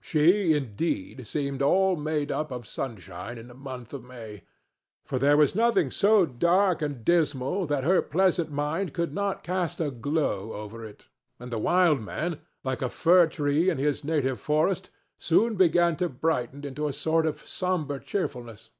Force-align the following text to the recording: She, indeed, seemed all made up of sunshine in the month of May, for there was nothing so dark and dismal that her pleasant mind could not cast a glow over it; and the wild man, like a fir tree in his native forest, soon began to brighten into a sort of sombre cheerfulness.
She, 0.00 0.52
indeed, 0.54 1.26
seemed 1.26 1.62
all 1.62 1.96
made 1.96 2.30
up 2.30 2.52
of 2.52 2.64
sunshine 2.64 3.36
in 3.36 3.48
the 3.48 3.54
month 3.54 3.92
of 3.92 4.04
May, 4.04 4.44
for 5.04 5.18
there 5.18 5.36
was 5.36 5.56
nothing 5.56 5.90
so 5.90 6.24
dark 6.24 6.80
and 6.80 7.04
dismal 7.04 7.66
that 7.66 7.82
her 7.82 8.00
pleasant 8.00 8.52
mind 8.52 8.94
could 8.94 9.12
not 9.12 9.42
cast 9.42 9.80
a 9.80 9.90
glow 9.90 10.52
over 10.52 10.84
it; 10.84 11.06
and 11.40 11.50
the 11.50 11.58
wild 11.58 12.00
man, 12.00 12.40
like 12.62 12.82
a 12.82 12.88
fir 12.88 13.26
tree 13.26 13.68
in 13.68 13.78
his 13.78 14.04
native 14.04 14.38
forest, 14.38 14.90
soon 15.18 15.56
began 15.56 15.96
to 15.96 16.08
brighten 16.08 16.64
into 16.64 16.86
a 16.86 16.92
sort 16.92 17.26
of 17.26 17.44
sombre 17.48 17.98
cheerfulness. 17.98 18.70